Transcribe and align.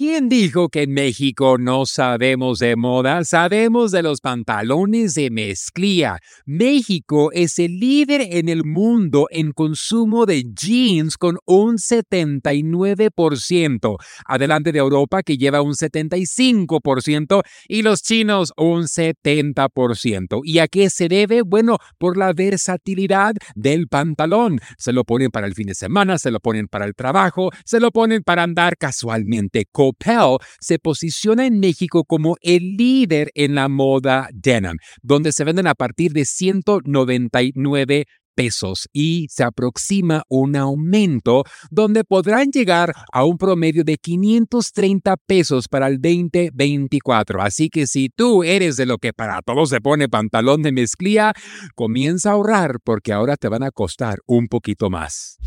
¿Quién 0.00 0.28
dijo 0.28 0.68
que 0.68 0.82
en 0.82 0.92
México 0.92 1.58
no 1.58 1.84
sabemos 1.84 2.60
de 2.60 2.76
moda? 2.76 3.24
Sabemos 3.24 3.90
de 3.90 4.04
los 4.04 4.20
pantalones 4.20 5.14
de 5.14 5.28
mezclilla. 5.28 6.20
México 6.46 7.32
es 7.32 7.58
el 7.58 7.80
líder 7.80 8.28
en 8.30 8.48
el 8.48 8.64
mundo 8.64 9.26
en 9.32 9.50
consumo 9.50 10.24
de 10.24 10.44
jeans 10.54 11.16
con 11.16 11.38
un 11.46 11.78
79%, 11.78 13.96
adelante 14.24 14.70
de 14.70 14.78
Europa 14.78 15.24
que 15.24 15.36
lleva 15.36 15.62
un 15.62 15.72
75% 15.72 17.42
y 17.66 17.82
los 17.82 18.02
chinos 18.02 18.52
un 18.56 18.84
70%. 18.84 20.42
¿Y 20.44 20.60
a 20.60 20.68
qué 20.68 20.90
se 20.90 21.08
debe? 21.08 21.42
Bueno, 21.42 21.78
por 21.98 22.16
la 22.16 22.32
versatilidad 22.34 23.34
del 23.56 23.88
pantalón. 23.88 24.60
Se 24.76 24.92
lo 24.92 25.02
ponen 25.02 25.32
para 25.32 25.48
el 25.48 25.54
fin 25.54 25.66
de 25.66 25.74
semana, 25.74 26.18
se 26.18 26.30
lo 26.30 26.38
ponen 26.38 26.68
para 26.68 26.84
el 26.84 26.94
trabajo, 26.94 27.50
se 27.64 27.80
lo 27.80 27.90
ponen 27.90 28.22
para 28.22 28.44
andar 28.44 28.76
casualmente 28.76 29.66
con 29.72 29.87
Coppel 29.88 30.36
se 30.60 30.78
posiciona 30.78 31.46
en 31.46 31.60
México 31.60 32.04
como 32.04 32.36
el 32.42 32.76
líder 32.76 33.30
en 33.34 33.54
la 33.54 33.68
moda 33.68 34.28
denim, 34.32 34.76
donde 35.02 35.32
se 35.32 35.44
venden 35.44 35.66
a 35.66 35.74
partir 35.74 36.12
de 36.12 36.24
199 36.24 38.06
pesos 38.34 38.88
y 38.92 39.26
se 39.30 39.42
aproxima 39.42 40.22
un 40.28 40.54
aumento 40.54 41.42
donde 41.72 42.04
podrán 42.04 42.52
llegar 42.52 42.94
a 43.12 43.24
un 43.24 43.36
promedio 43.36 43.82
de 43.82 43.96
530 43.96 45.16
pesos 45.16 45.66
para 45.66 45.88
el 45.88 46.00
2024. 46.00 47.42
Así 47.42 47.68
que 47.68 47.88
si 47.88 48.10
tú 48.10 48.44
eres 48.44 48.76
de 48.76 48.86
lo 48.86 48.98
que 48.98 49.12
para 49.12 49.42
todos 49.42 49.70
se 49.70 49.80
pone 49.80 50.08
pantalón 50.08 50.62
de 50.62 50.70
mezclilla, 50.70 51.32
comienza 51.74 52.30
a 52.30 52.32
ahorrar 52.34 52.78
porque 52.84 53.12
ahora 53.12 53.36
te 53.36 53.48
van 53.48 53.64
a 53.64 53.72
costar 53.72 54.20
un 54.26 54.46
poquito 54.46 54.88
más. 54.88 55.38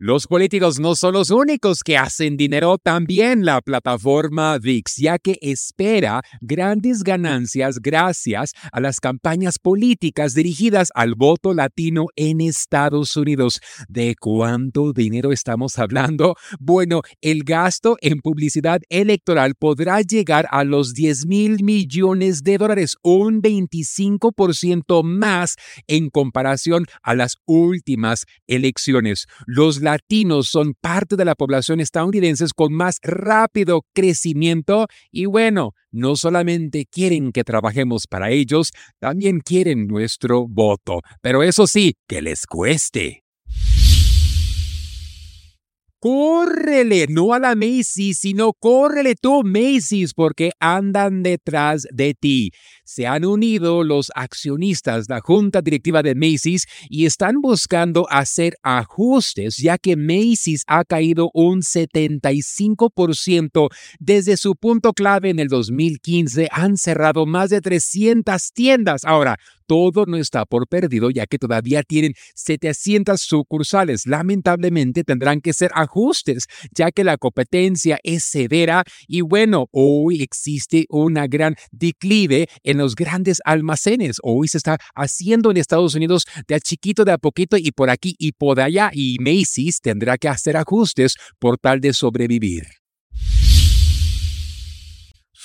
Los 0.00 0.28
políticos 0.28 0.78
no 0.78 0.94
son 0.94 1.14
los 1.14 1.30
únicos 1.30 1.82
que 1.82 1.98
hacen 1.98 2.36
dinero, 2.36 2.78
también 2.78 3.44
la 3.44 3.60
plataforma 3.60 4.56
VIX, 4.56 4.94
ya 4.96 5.18
que 5.18 5.38
espera 5.40 6.22
grandes 6.40 7.02
ganancias 7.02 7.80
gracias 7.80 8.52
a 8.70 8.78
las 8.78 9.00
campañas 9.00 9.58
políticas 9.58 10.34
dirigidas 10.34 10.90
al 10.94 11.16
voto 11.16 11.52
latino 11.52 12.06
en 12.14 12.40
Estados 12.40 13.16
Unidos. 13.16 13.58
¿De 13.88 14.14
cuánto 14.14 14.92
dinero 14.92 15.32
estamos 15.32 15.80
hablando? 15.80 16.36
Bueno, 16.60 17.02
el 17.20 17.42
gasto 17.42 17.96
en 18.00 18.20
publicidad 18.20 18.80
electoral 18.90 19.56
podrá 19.56 20.02
llegar 20.02 20.46
a 20.52 20.62
los 20.62 20.94
10 20.94 21.26
mil 21.26 21.64
millones 21.64 22.44
de 22.44 22.56
dólares, 22.56 22.94
un 23.02 23.42
25% 23.42 25.02
más 25.02 25.56
en 25.88 26.08
comparación 26.08 26.86
a 27.02 27.16
las 27.16 27.34
últimas 27.46 28.26
elecciones. 28.46 29.26
Los 29.44 29.80
latinos 29.88 30.48
son 30.48 30.74
parte 30.78 31.16
de 31.16 31.24
la 31.24 31.34
población 31.34 31.80
estadounidense 31.80 32.44
con 32.54 32.74
más 32.74 32.98
rápido 33.02 33.86
crecimiento 33.94 34.86
y 35.10 35.24
bueno, 35.24 35.72
no 35.90 36.14
solamente 36.16 36.84
quieren 36.84 37.32
que 37.32 37.42
trabajemos 37.42 38.06
para 38.06 38.30
ellos, 38.30 38.72
también 38.98 39.40
quieren 39.40 39.86
nuestro 39.86 40.46
voto. 40.46 41.00
Pero 41.22 41.42
eso 41.42 41.66
sí, 41.66 41.94
que 42.06 42.20
les 42.20 42.46
cueste. 42.46 43.27
Córrele, 46.00 47.06
no 47.08 47.34
a 47.34 47.40
la 47.40 47.56
Macy's, 47.56 48.20
sino 48.20 48.52
córrele 48.52 49.16
tú, 49.16 49.42
Macy's, 49.42 50.14
porque 50.14 50.52
andan 50.60 51.24
detrás 51.24 51.88
de 51.92 52.14
ti. 52.14 52.52
Se 52.84 53.08
han 53.08 53.24
unido 53.24 53.82
los 53.82 54.12
accionistas, 54.14 55.06
la 55.08 55.18
junta 55.18 55.60
directiva 55.60 56.04
de 56.04 56.14
Macy's, 56.14 56.66
y 56.88 57.06
están 57.06 57.40
buscando 57.40 58.06
hacer 58.10 58.54
ajustes, 58.62 59.56
ya 59.56 59.76
que 59.76 59.96
Macy's 59.96 60.62
ha 60.68 60.84
caído 60.84 61.32
un 61.34 61.62
75% 61.62 63.68
desde 63.98 64.36
su 64.36 64.54
punto 64.54 64.92
clave 64.92 65.30
en 65.30 65.40
el 65.40 65.48
2015. 65.48 66.46
Han 66.52 66.76
cerrado 66.76 67.26
más 67.26 67.50
de 67.50 67.60
300 67.60 68.52
tiendas. 68.52 69.04
Ahora, 69.04 69.36
todo 69.68 70.06
no 70.06 70.16
está 70.16 70.46
por 70.46 70.66
perdido 70.66 71.10
ya 71.10 71.26
que 71.26 71.38
todavía 71.38 71.82
tienen 71.82 72.14
700 72.34 73.20
sucursales. 73.20 74.06
Lamentablemente 74.06 75.04
tendrán 75.04 75.42
que 75.42 75.52
ser 75.52 75.70
ajustes 75.74 76.46
ya 76.74 76.90
que 76.90 77.04
la 77.04 77.18
competencia 77.18 78.00
es 78.02 78.24
severa 78.24 78.82
y 79.06 79.20
bueno, 79.20 79.66
hoy 79.70 80.22
existe 80.22 80.86
una 80.88 81.26
gran 81.26 81.54
declive 81.70 82.48
en 82.64 82.78
los 82.78 82.94
grandes 82.94 83.40
almacenes. 83.44 84.16
Hoy 84.22 84.48
se 84.48 84.56
está 84.56 84.78
haciendo 84.94 85.50
en 85.50 85.58
Estados 85.58 85.94
Unidos 85.94 86.24
de 86.48 86.54
a 86.54 86.60
chiquito 86.60 87.04
de 87.04 87.12
a 87.12 87.18
poquito 87.18 87.58
y 87.58 87.70
por 87.70 87.90
aquí 87.90 88.14
y 88.18 88.32
por 88.32 88.60
allá 88.60 88.90
y 88.92 89.18
Macy's 89.20 89.80
tendrá 89.80 90.16
que 90.16 90.28
hacer 90.28 90.56
ajustes 90.56 91.16
por 91.38 91.58
tal 91.58 91.80
de 91.80 91.92
sobrevivir. 91.92 92.66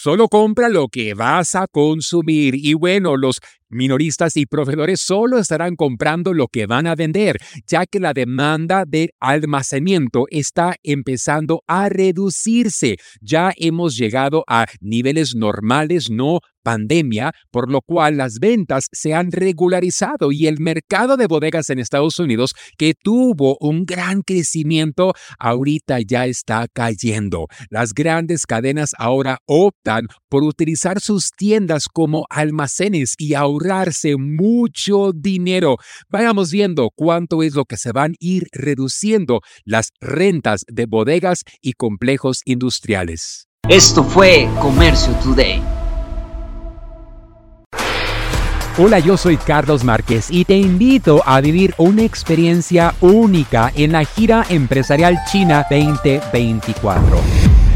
Solo 0.03 0.27
compra 0.27 0.67
lo 0.67 0.89
que 0.89 1.13
vas 1.13 1.55
a 1.55 1.65
consumir. 1.65 2.55
Y 2.55 2.73
bueno, 2.73 3.15
los 3.15 3.39
Minoristas 3.73 4.37
y 4.37 4.45
proveedores 4.45 5.01
solo 5.01 5.37
estarán 5.37 5.75
comprando 5.75 6.33
lo 6.33 6.47
que 6.47 6.65
van 6.65 6.87
a 6.87 6.95
vender, 6.95 7.37
ya 7.67 7.85
que 7.85 7.99
la 7.99 8.13
demanda 8.13 8.85
de 8.87 9.13
almacenamiento 9.19 10.25
está 10.29 10.75
empezando 10.83 11.63
a 11.67 11.89
reducirse. 11.89 12.97
Ya 13.21 13.51
hemos 13.57 13.97
llegado 13.97 14.43
a 14.47 14.65
niveles 14.81 15.35
normales, 15.35 16.09
no 16.09 16.39
pandemia, 16.63 17.33
por 17.51 17.69
lo 17.69 17.81
cual 17.81 18.17
las 18.17 18.39
ventas 18.39 18.87
se 18.91 19.13
han 19.13 19.31
regularizado 19.31 20.31
y 20.31 20.47
el 20.47 20.59
mercado 20.59 21.17
de 21.17 21.27
bodegas 21.27 21.69
en 21.69 21.79
Estados 21.79 22.17
Unidos, 22.19 22.53
que 22.77 22.93
tuvo 22.93 23.57
un 23.59 23.85
gran 23.85 24.21
crecimiento, 24.21 25.13
ahorita 25.37 25.99
ya 25.99 26.25
está 26.25 26.67
cayendo. 26.73 27.47
Las 27.69 27.93
grandes 27.93 28.45
cadenas 28.45 28.91
ahora 28.97 29.39
optan 29.45 30.07
por 30.29 30.43
utilizar 30.43 31.01
sus 31.01 31.31
tiendas 31.31 31.87
como 31.91 32.25
almacenes 32.29 33.15
y 33.17 33.33
ahorrar 33.33 33.62
mucho 34.17 35.11
dinero. 35.13 35.77
Vayamos 36.09 36.51
viendo 36.51 36.89
cuánto 36.95 37.43
es 37.43 37.55
lo 37.55 37.65
que 37.65 37.77
se 37.77 37.91
van 37.91 38.11
a 38.11 38.15
ir 38.19 38.47
reduciendo 38.51 39.41
las 39.65 39.91
rentas 39.99 40.65
de 40.67 40.85
bodegas 40.85 41.43
y 41.61 41.73
complejos 41.73 42.41
industriales. 42.45 43.47
Esto 43.69 44.03
fue 44.03 44.49
Comercio 44.61 45.13
Today. 45.23 45.61
Hola, 48.75 48.97
yo 48.97 49.17
soy 49.17 49.37
Carlos 49.37 49.83
Márquez 49.83 50.31
y 50.31 50.45
te 50.45 50.57
invito 50.57 51.21
a 51.27 51.39
vivir 51.41 51.75
una 51.77 52.01
experiencia 52.01 52.95
única 53.01 53.71
en 53.75 53.91
la 53.91 54.03
gira 54.03 54.45
empresarial 54.49 55.15
China 55.31 55.63
2024 55.69 57.52